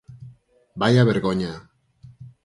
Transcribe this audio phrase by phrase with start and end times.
[0.81, 1.53] ¡Vaia vergoña!